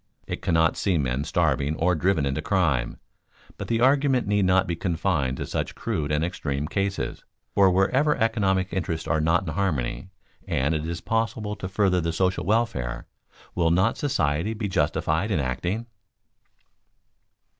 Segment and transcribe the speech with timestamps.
[0.25, 2.97] It cannot see men starving or driven into crime.
[3.57, 8.17] But the argument need not be confined to such crude and extreme cases, for wherever
[8.17, 10.09] economic interests are not in harmony
[10.47, 13.05] and it is possible to further the social welfare,
[13.53, 15.85] will not society be justified in acting?